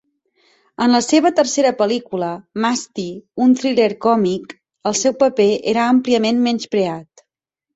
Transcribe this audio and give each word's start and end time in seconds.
En 0.85 0.93
la 0.95 1.01
seva 1.07 1.31
tercera 1.39 1.71
pel·lícula, 1.81 2.29
"Masti", 2.65 3.05
un 3.45 3.53
thriller 3.61 3.87
còmic, 4.07 4.57
el 4.93 4.99
seu 5.03 5.17
paper 5.23 5.49
era 5.75 5.87
àmpliament 5.95 6.43
menyspreat. 6.49 7.27